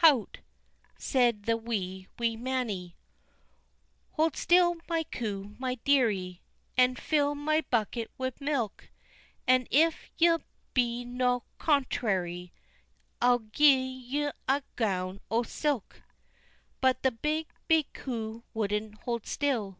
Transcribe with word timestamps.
"Hout!" 0.00 0.40
said 0.98 1.44
the 1.44 1.56
wee, 1.56 2.06
wee 2.18 2.36
Mannie: 2.36 2.98
"Hold 4.10 4.36
still, 4.36 4.76
my 4.90 5.04
coo, 5.04 5.54
my 5.58 5.76
dearie, 5.86 6.42
And 6.76 6.98
fill 6.98 7.34
my 7.34 7.62
bucket 7.70 8.10
wi' 8.18 8.32
milk, 8.38 8.90
And 9.48 9.66
if 9.70 10.10
ye'll 10.18 10.42
be 10.74 11.02
no 11.06 11.44
contrairy 11.58 12.52
I'll 13.22 13.38
gi'e 13.38 13.86
ye 14.02 14.30
a 14.46 14.62
gown 14.76 15.18
o' 15.30 15.42
silk." 15.44 16.02
But 16.82 17.02
the 17.02 17.10
big, 17.12 17.46
big 17.66 17.90
coo 17.94 18.44
wouldn't 18.52 18.96
hold 18.96 19.24
still. 19.26 19.78